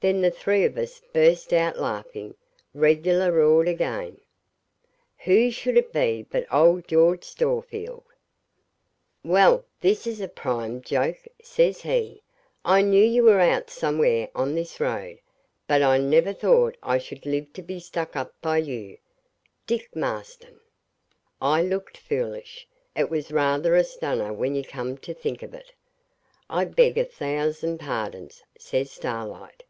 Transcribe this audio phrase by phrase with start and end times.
[0.00, 2.34] Then the three of us burst out laughing
[2.74, 4.20] regular roared again.
[5.20, 8.04] Who should it be but old George Storefield.
[9.24, 12.22] 'Well, this is a prime joke,' says he.
[12.66, 15.20] 'I knew you were out somewhere on this road;
[15.66, 18.98] but I never thought I should live to be stuck up by you,
[19.66, 20.60] Dick Marston.'
[21.40, 22.68] I looked foolish.
[22.94, 25.72] It was rather a stunner when you come to think of it.
[26.50, 29.62] 'I beg a thousand pardons,' says Starlight.